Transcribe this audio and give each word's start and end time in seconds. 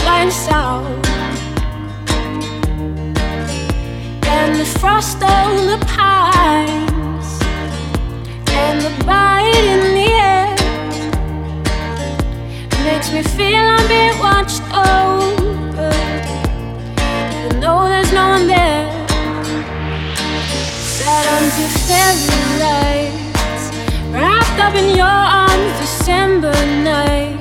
flying 0.00 0.30
south. 0.30 0.86
And 4.36 4.50
the 4.60 4.66
frost 4.80 5.22
on 5.22 5.66
the 5.72 5.78
pines, 5.86 7.30
and 8.62 8.80
the 8.80 8.92
bite 9.04 9.64
in 9.74 9.94
the 9.98 10.10
air. 10.30 10.56
Makes 12.84 13.08
me 13.12 13.22
feel 13.22 13.64
I'm 13.76 13.86
being 13.88 14.18
watched 14.18 14.62
over, 14.72 15.92
even 17.38 17.60
though 17.60 17.88
there's 17.88 18.12
no 18.12 18.28
one 18.28 18.46
there. 18.46 18.90
Sat 20.96 21.24
under 21.36 21.68
fairy 21.86 22.28
lights, 22.64 23.64
wrapped 24.12 24.58
up 24.60 24.74
in 24.74 24.88
your 24.96 25.16
arms, 25.42 25.72
December 25.80 26.54
nights, 26.82 27.33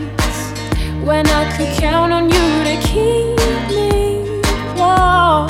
when 1.05 1.27
I 1.27 1.43
could 1.57 1.67
count 1.77 2.13
on 2.13 2.29
you 2.29 2.63
to 2.63 2.75
keep 2.87 3.35
me 3.75 4.41
warm, 4.77 5.49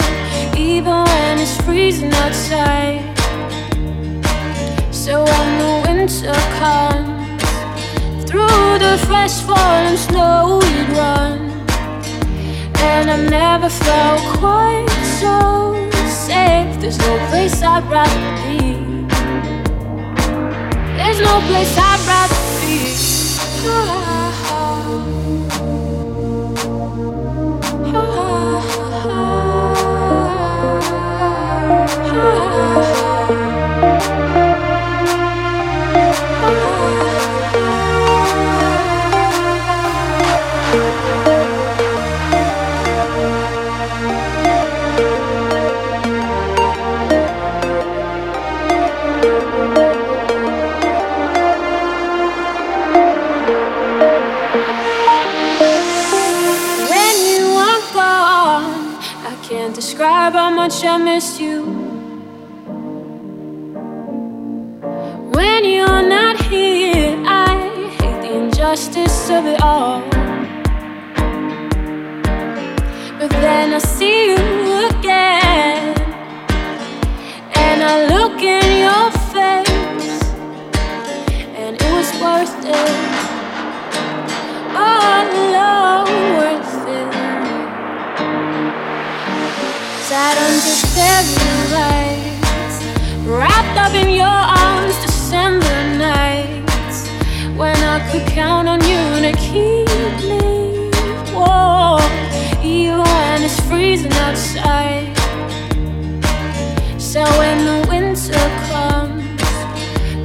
even 0.57 1.03
when 1.05 1.39
it's 1.39 1.55
freezing 1.61 2.11
outside. 2.13 3.01
So 4.91 5.23
when 5.23 5.49
the 5.61 5.73
winter 5.87 6.33
comes, 6.57 7.43
through 8.27 8.79
the 8.79 8.97
fresh 9.05 9.41
fallen 9.41 9.95
snow 9.97 10.59
we'd 10.61 10.89
run, 10.97 11.39
and 12.89 13.11
I've 13.11 13.29
never 13.29 13.69
felt 13.69 14.21
quite 14.39 14.89
so 15.21 15.37
safe. 16.07 16.81
There's 16.81 16.97
no 16.97 17.27
place 17.29 17.61
I'd 17.61 17.83
rather 17.91 18.31
be. 18.41 18.73
There's 20.97 21.19
no 21.21 21.41
place 21.47 21.77
I'd 21.77 22.01
rather 22.09 22.41
be. 22.65 23.03
When 23.63 24.22
I 59.25 59.35
can't 59.41 59.73
describe 59.75 60.33
how 60.33 60.49
much 60.49 60.83
I 60.85 60.97
miss 60.97 61.39
you. 61.39 61.62
Injustice 69.23 69.29
of 69.29 69.45
it 69.45 69.61
all. 69.61 70.01
But 73.19 73.29
then 73.41 73.73
I 73.73 73.79
see 73.79 74.31
you 74.31 74.87
again, 74.89 75.95
and 77.55 77.83
I 77.83 78.05
look 78.07 78.41
in 78.41 78.67
your 78.85 79.11
face, 79.31 80.21
and 81.55 81.75
it 81.81 81.91
was 81.91 82.09
worth 82.21 82.65
it 82.65 82.89
all 84.75 85.27
alone 85.43 86.37
worth 86.37 86.87
it. 86.87 87.09
Sat 90.07 90.35
under 90.47 90.77
fairy 90.95 91.35
lights, 91.77 92.77
wrapped 93.25 93.77
up 93.77 93.93
in 93.93 94.09
your 94.09 94.39
arms, 94.65 94.95
December 95.05 95.65
I 96.01 96.22
could 98.11 98.27
count 98.27 98.67
on 98.67 98.79
you 98.81 99.03
to 99.25 99.31
keep 99.37 99.87
me 100.29 100.89
warm, 101.33 102.01
even 102.63 102.99
when 102.99 103.43
it's 103.43 103.59
freezing 103.67 104.13
outside. 104.13 105.15
So 106.99 107.21
when 107.39 107.57
the 107.69 107.87
winter 107.89 108.45
comes, 108.69 109.23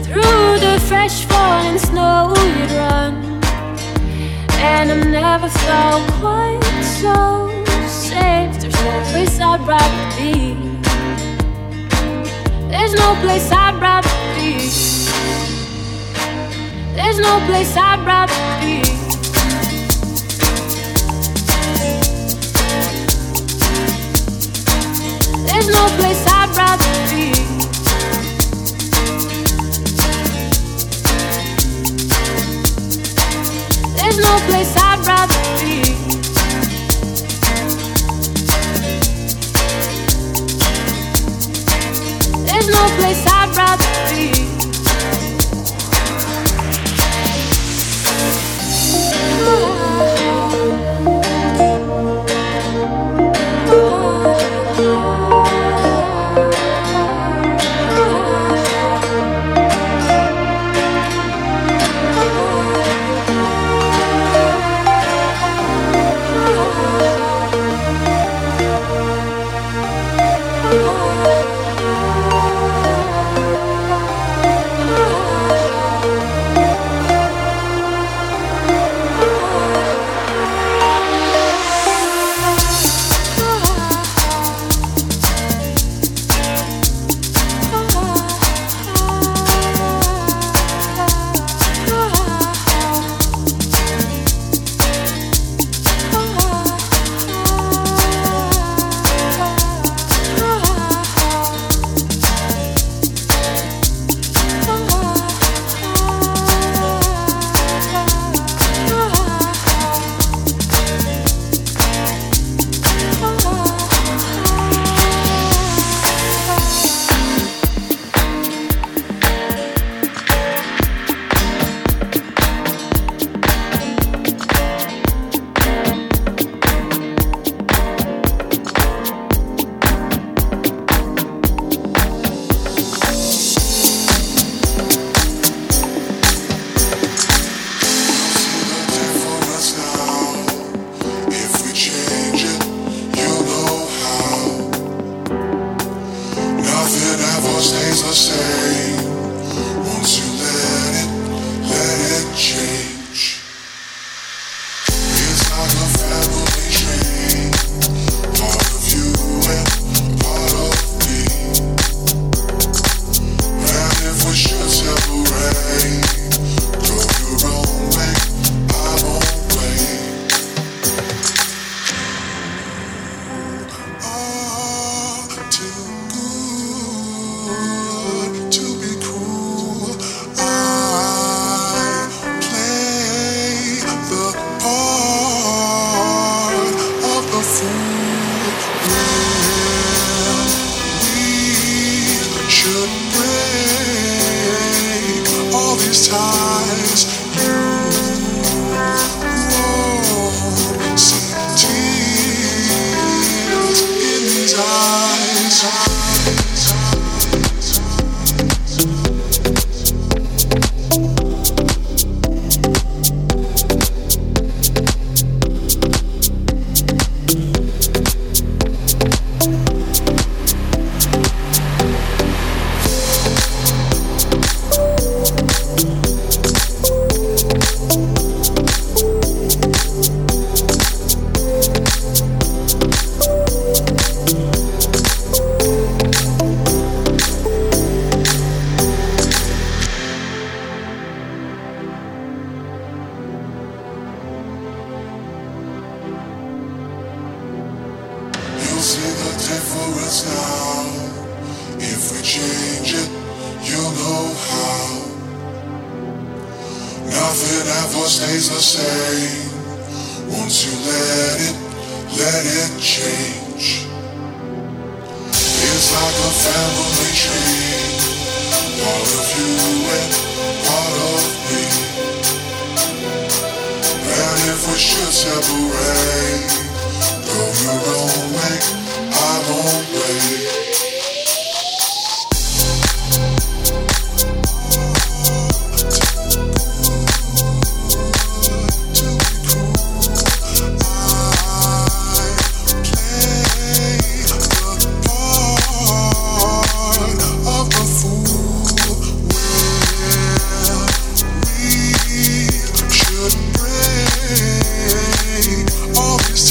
through 0.06 0.58
the 0.58 0.80
fresh 0.88 1.24
falling 1.26 1.78
snow 1.78 2.32
you'd 2.36 2.70
run. 2.72 3.14
And 4.60 4.90
I've 4.90 5.06
never 5.06 5.48
felt 5.48 6.10
quite 6.20 6.60
so 7.00 7.48
safe. 7.86 8.52
There's 8.60 8.80
no 8.84 9.00
place 9.10 9.40
I'd 9.40 9.60
rather 9.66 10.04
be. 10.16 10.54
There's 12.70 12.94
no 12.94 13.14
place 13.22 13.50
I'd 13.50 13.80
rather 13.80 14.17
no 17.28 17.46
place 17.46 17.76
I'd 17.76 18.00
rather 18.06 18.40
be. 18.60 18.87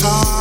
You 0.04 0.37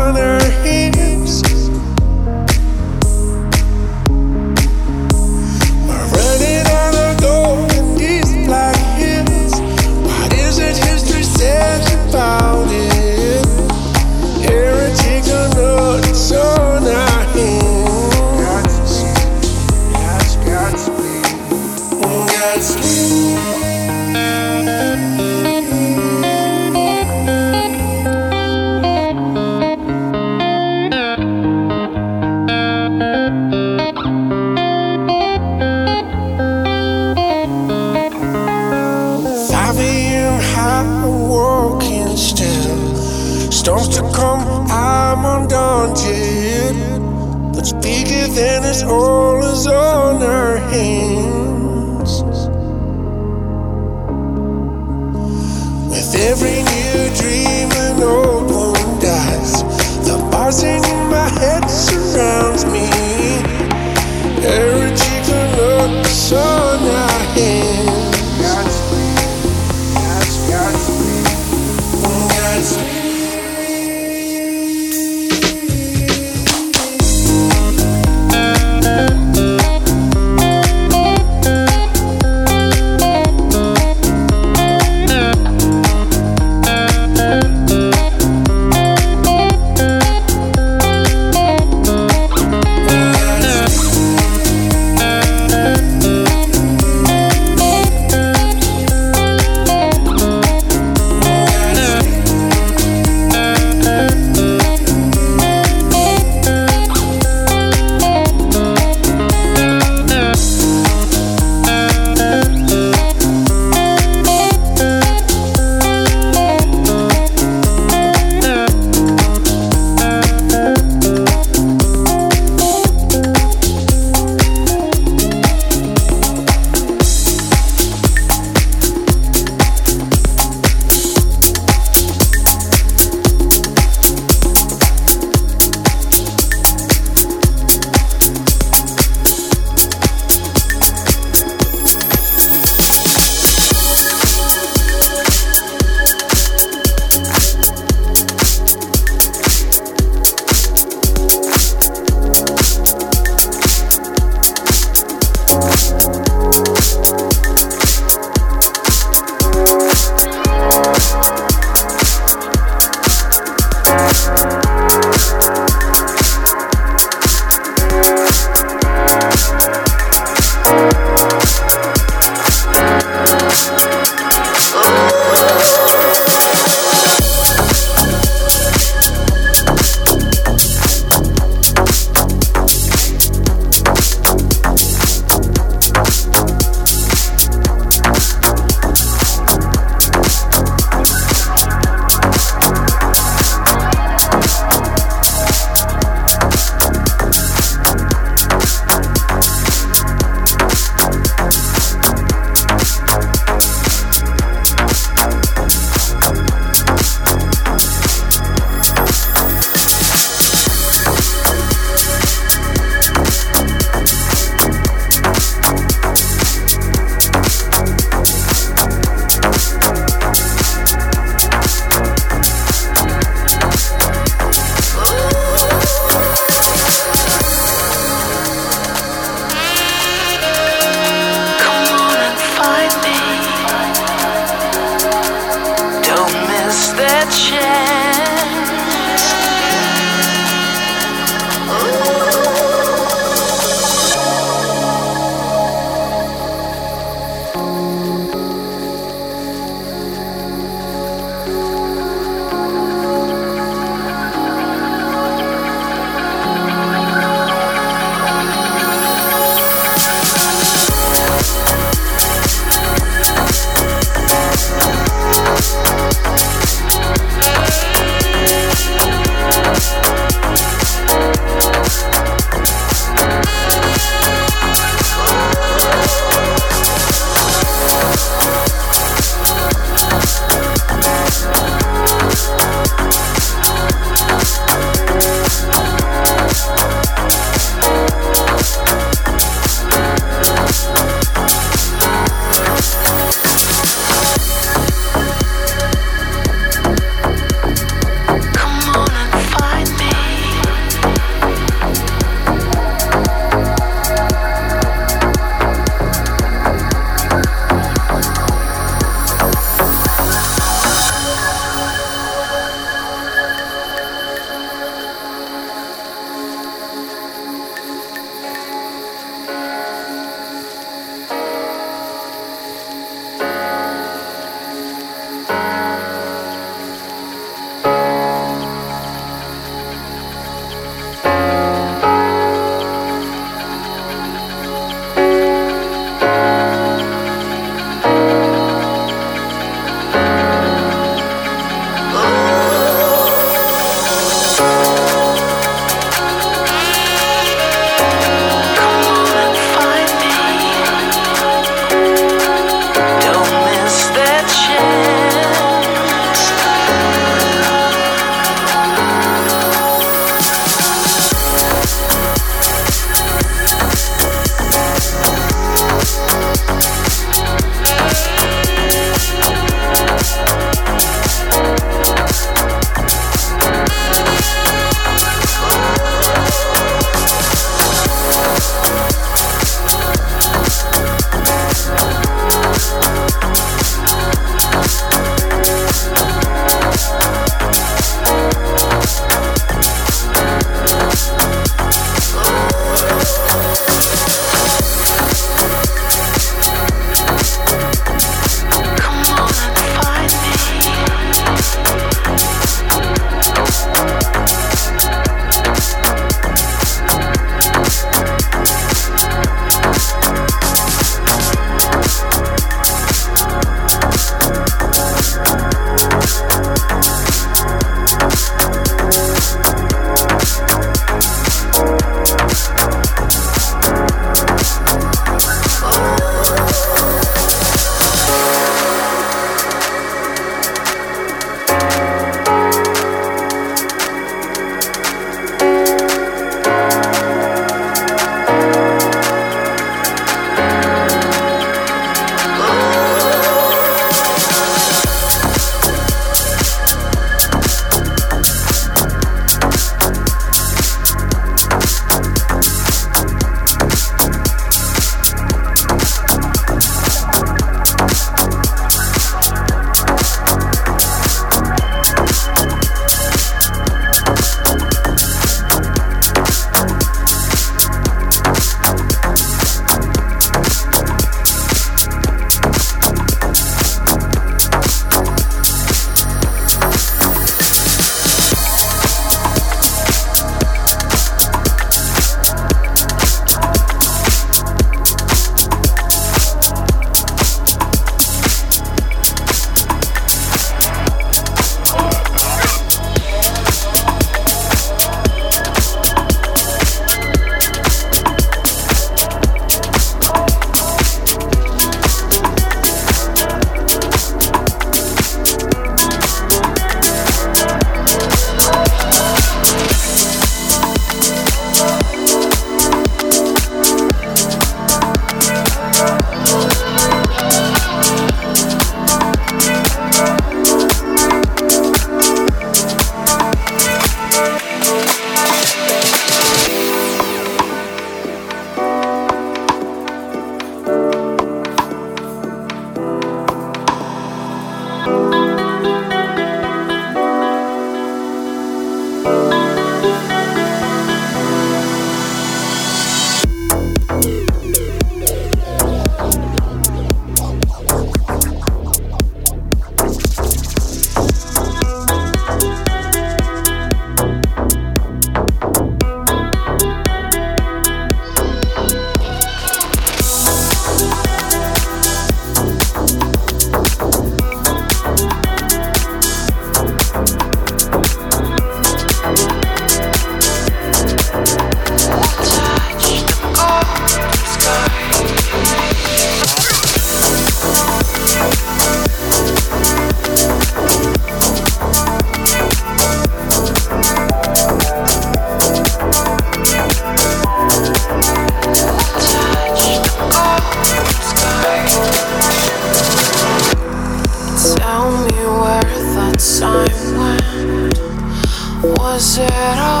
shadow 599.52 600.00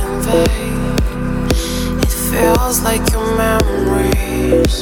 and 0.00 0.14
vague. 0.24 2.02
It 2.04 2.12
feels 2.28 2.82
like 2.82 3.04
your 3.12 3.28
memories 3.36 4.74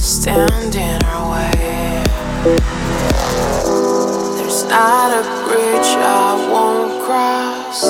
stand 0.00 0.74
in 0.74 0.98
our 1.12 1.24
way. 1.32 2.02
There's 4.36 4.62
not 4.64 5.08
a 5.20 5.24
bridge 5.46 5.90
I 6.22 6.28
won't 6.52 6.92
cross 7.06 7.80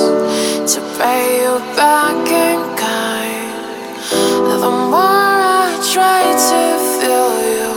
to 0.72 0.78
pay 0.98 1.22
you 1.42 1.54
back 1.80 2.24
in 2.46 2.60
kind. 2.84 3.52
The 4.62 4.72
more 4.92 5.36
I 5.60 5.72
try 5.94 6.22
to 6.50 6.62
feel 6.96 7.30
you, 7.52 7.68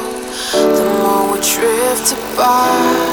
the 0.77 0.85
more 1.01 1.23
we 1.31 1.39
drift 1.55 2.07
apart. 2.17 3.09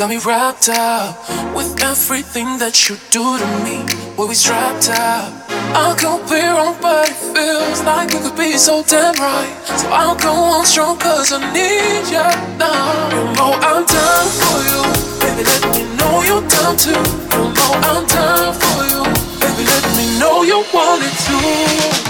Got 0.00 0.08
me 0.08 0.16
wrapped 0.16 0.70
up 0.70 1.28
with 1.54 1.78
everything 1.82 2.56
that 2.56 2.88
you 2.88 2.96
do 3.10 3.20
to 3.36 3.48
me. 3.60 3.84
Boy, 4.16 4.28
we 4.28 4.34
strapped 4.34 4.88
up. 4.88 5.28
I 5.76 5.92
could 5.92 6.24
be 6.24 6.40
wrong, 6.40 6.74
but 6.80 7.10
it 7.10 7.20
feels 7.36 7.82
like 7.84 8.08
we 8.08 8.20
could 8.24 8.34
be 8.34 8.56
so 8.56 8.82
damn 8.82 9.12
right. 9.20 9.52
So 9.76 9.88
I'll 9.92 10.16
go 10.16 10.32
on 10.32 10.64
strong, 10.64 10.96
cause 10.96 11.34
I 11.34 11.44
need 11.52 12.08
you 12.08 12.28
now. 12.56 13.12
You 13.12 13.24
know 13.36 13.52
I'm 13.60 13.84
down 13.84 14.26
for 14.40 14.58
you. 14.72 14.80
Baby, 15.20 15.44
let 15.44 15.68
me 15.68 15.84
know 16.00 16.24
you're 16.24 16.48
down 16.48 16.80
too. 16.80 16.96
You 17.36 17.52
know 17.52 17.72
I'm 17.84 18.08
down 18.08 18.56
for 18.56 18.80
you. 18.88 19.04
Baby, 19.36 19.68
let 19.68 19.84
me 20.00 20.18
know 20.18 20.44
you 20.48 20.64
want 20.72 21.04
it 21.04 21.12
too. 21.28 22.09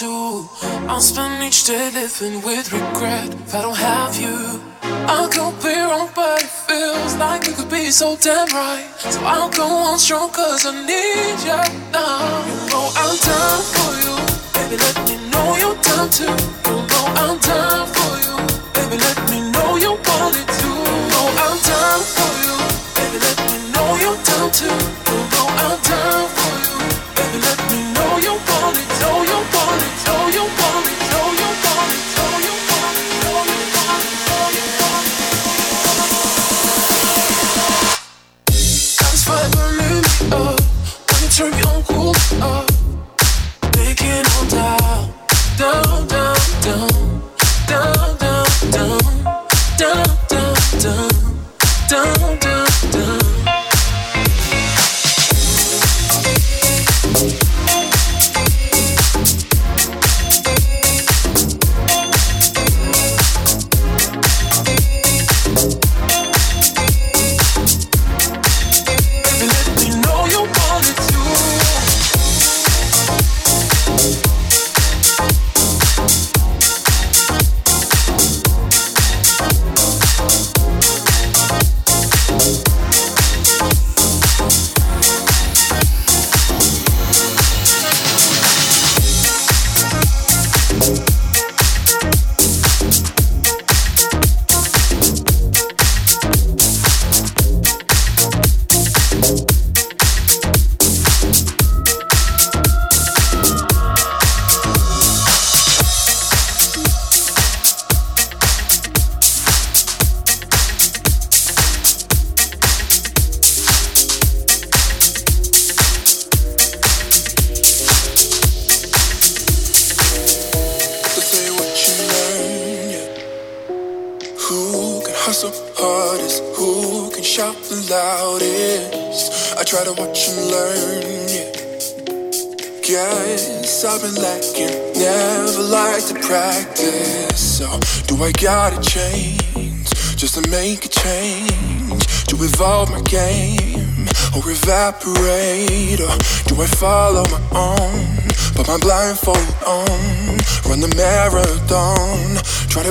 Don't. 0.00 0.48
I'll 0.88 1.00
spend 1.00 1.42
each 1.42 1.66
day 1.66 1.90
living 1.90 2.42
with 2.42 2.72
regret 2.72 3.28
if 3.32 3.54
I 3.54 3.62
don't 3.62 3.76
have 3.76 4.14
you. 4.16 4.60
I 4.82 5.28
could 5.32 5.56
be 5.62 5.74
wrong, 5.88 6.10
but 6.14 6.42
it 6.42 6.50
feels 6.68 7.14
like 7.16 7.46
you 7.46 7.52
could 7.54 7.70
be 7.70 7.90
so 7.90 8.16
damn 8.16 8.48
right. 8.48 8.86
So 8.98 9.20
I'll 9.24 9.50
go 9.50 9.66
on 9.66 9.98
strong, 9.98 10.30
cause 10.30 10.66
I 10.66 10.72
need 10.72 11.38
you 11.48 11.62
now. 11.92 12.44
You 12.48 12.56
know 12.70 12.86
I'm 13.02 13.16
down 13.28 13.60
for 13.74 13.92
you. 14.04 14.14
Baby, 14.54 14.76
let 14.84 14.96
me 15.08 15.16
know 15.30 15.56
you're 15.60 15.80
down 15.82 16.10
too. 16.10 16.34
You 16.68 16.76
know 16.90 17.04
I'm 17.22 17.38
down 17.40 17.86
for 17.94 18.12
you. 18.26 18.36
Baby, 18.74 18.96
let 19.00 19.18
me 19.30 19.35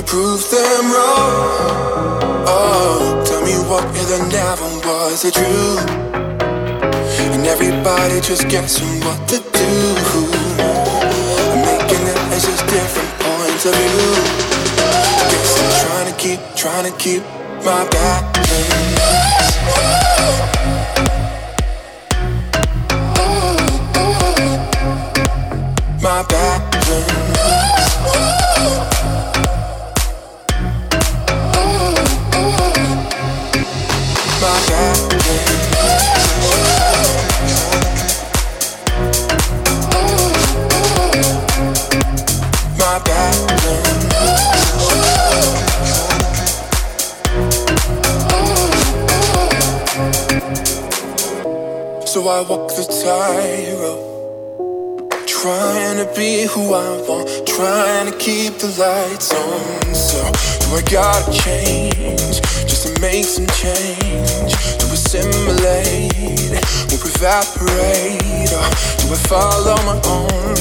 prove 0.06 0.48
them 0.50 0.84
wrong. 0.94 2.46
Oh, 2.46 3.22
tell 3.26 3.42
me 3.42 3.54
what 3.68 3.82
the 3.92 4.18
never 4.30 4.68
was 4.86 5.24
it 5.24 5.34
true? 5.34 5.78
And 7.34 7.44
everybody 7.44 8.20
just 8.20 8.48
guessing 8.48 9.00
what 9.00 9.28
to 9.28 9.38
do. 9.38 9.70
I'm 11.50 11.60
making 11.66 12.06
it 12.06 12.18
as 12.32 12.44
just 12.46 12.64
different 12.68 13.12
points 13.18 13.66
of 13.66 13.74
view. 13.74 14.14
I 14.78 15.26
guess 15.30 15.52
I'm 15.60 15.70
trying 15.82 16.08
to 16.12 16.16
keep, 16.18 16.40
trying 16.54 16.86
to 16.90 16.96
keep 16.98 17.22
my 17.64 17.82
balance. 17.90 18.46
My 26.00 26.22
balance. 26.28 26.66
I 52.28 52.42
walk 52.42 52.68
the 52.74 52.82
tightrope. 52.82 54.02
Trying 55.28 55.98
to 56.02 56.12
be 56.16 56.42
who 56.42 56.74
I 56.74 56.98
want, 57.06 57.46
trying 57.46 58.10
to 58.10 58.18
keep 58.18 58.58
the 58.58 58.66
lights 58.74 59.30
on. 59.32 59.94
So, 59.94 60.18
do 60.58 60.74
I 60.74 60.82
gotta 60.90 61.30
change 61.30 62.42
just 62.66 62.82
to 62.82 63.00
make 63.00 63.26
some 63.26 63.46
change? 63.54 64.58
To 64.82 64.86
assimilate 64.90 66.10
or 66.90 66.98
evaporate? 66.98 68.50
Or 68.50 68.66
do 68.98 69.14
I 69.14 69.18
follow 69.30 69.78
my 69.86 69.94
own? 70.10 70.56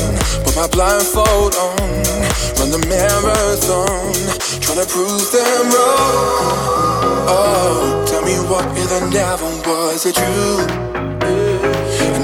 Put 0.46 0.56
my 0.56 0.68
blindfold 0.70 1.56
on, 1.56 1.82
run 2.62 2.70
the 2.70 2.86
marathon, 2.86 4.14
trying 4.62 4.86
to 4.86 4.88
prove 4.94 5.32
them 5.34 5.66
wrong. 5.74 7.26
Oh, 7.26 8.06
tell 8.08 8.22
me 8.22 8.38
what 8.50 8.70
the 8.76 9.10
never 9.10 9.50
was 9.66 10.06
it 10.06 10.14
true? 10.14 10.95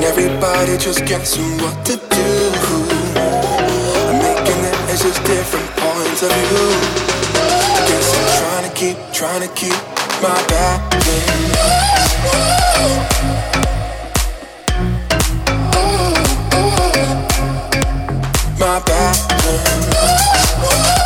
And 0.01 0.09
everybody 0.09 0.77
just 0.77 1.05
guessing 1.05 1.59
what 1.59 1.85
to 1.85 1.95
do. 1.95 2.25
I'm 4.09 4.17
making 4.17 4.65
it 4.65 4.75
as 4.89 5.03
just 5.03 5.23
different 5.25 5.69
points 5.77 6.23
of 6.23 6.31
view. 6.31 6.71
I 7.37 7.85
guess 7.87 8.17
I'm 8.17 8.25
trying 8.41 8.65
to 8.67 8.73
keep, 8.75 8.97
trying 9.13 9.41
to 9.41 9.47
keep 9.53 9.77
my 10.23 10.43
balance. 10.47 11.05
My 18.59 18.79
balance. 18.83 21.00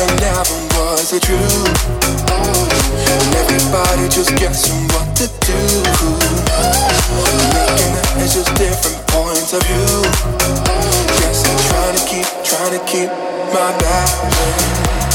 It 0.00 0.20
never 0.20 0.56
was 0.76 1.12
it 1.12 1.22
true? 1.22 1.36
And 1.36 3.34
everybody 3.36 4.08
just 4.08 4.32
guessing 4.36 4.80
what 4.94 5.16
to 5.16 5.26
do. 5.44 5.60
Making 7.52 7.92
it 8.00 8.06
as 8.22 8.34
just 8.34 8.54
different 8.56 9.00
points 9.08 9.52
of 9.52 9.62
view. 9.68 10.02
Guess 11.20 11.44
I'm 11.48 11.58
trying 11.68 11.96
to 11.98 12.02
keep, 12.08 12.28
trying 12.44 12.72
to 12.78 12.82
keep 12.86 13.10
my 13.52 13.70
balance. 13.80 15.09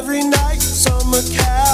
Stop 0.00 1.67